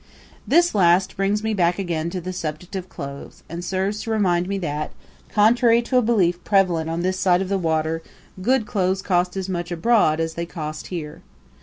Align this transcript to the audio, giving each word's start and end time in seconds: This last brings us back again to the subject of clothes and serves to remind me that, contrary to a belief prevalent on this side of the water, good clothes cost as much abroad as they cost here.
This 0.47 0.73
last 0.73 1.15
brings 1.15 1.45
us 1.45 1.53
back 1.53 1.77
again 1.77 2.09
to 2.09 2.19
the 2.19 2.33
subject 2.33 2.75
of 2.75 2.89
clothes 2.89 3.43
and 3.47 3.63
serves 3.63 4.01
to 4.01 4.09
remind 4.09 4.47
me 4.47 4.57
that, 4.57 4.89
contrary 5.29 5.83
to 5.83 5.97
a 5.97 6.01
belief 6.01 6.43
prevalent 6.43 6.89
on 6.89 7.03
this 7.03 7.19
side 7.19 7.39
of 7.39 7.49
the 7.49 7.59
water, 7.59 8.01
good 8.41 8.65
clothes 8.65 9.03
cost 9.03 9.37
as 9.37 9.47
much 9.47 9.71
abroad 9.71 10.19
as 10.19 10.33
they 10.33 10.47
cost 10.47 10.87
here. 10.87 11.21